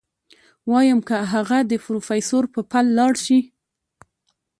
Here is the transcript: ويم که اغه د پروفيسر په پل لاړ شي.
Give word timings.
ويم 0.71 0.99
که 1.07 1.15
اغه 1.37 1.59
د 1.71 1.73
پروفيسر 1.85 2.43
په 2.53 2.59
پل 2.71 2.85
لاړ 2.97 3.13
شي. 3.25 3.39